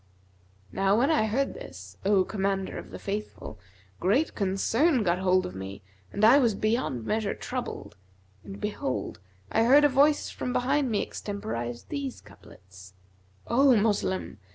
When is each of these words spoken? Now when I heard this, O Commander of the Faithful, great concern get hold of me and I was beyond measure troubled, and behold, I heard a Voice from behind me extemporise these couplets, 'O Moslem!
Now 0.71 0.97
when 0.97 1.11
I 1.11 1.27
heard 1.27 1.53
this, 1.53 1.95
O 2.03 2.23
Commander 2.23 2.79
of 2.79 2.89
the 2.89 2.97
Faithful, 2.97 3.59
great 3.99 4.33
concern 4.33 5.03
get 5.03 5.19
hold 5.19 5.45
of 5.45 5.53
me 5.53 5.83
and 6.11 6.25
I 6.25 6.39
was 6.39 6.55
beyond 6.55 7.05
measure 7.05 7.35
troubled, 7.35 7.97
and 8.43 8.59
behold, 8.59 9.19
I 9.51 9.61
heard 9.61 9.83
a 9.83 9.89
Voice 9.89 10.31
from 10.31 10.53
behind 10.53 10.89
me 10.89 11.03
extemporise 11.03 11.83
these 11.83 12.19
couplets, 12.19 12.95
'O 13.45 13.75
Moslem! 13.77 14.39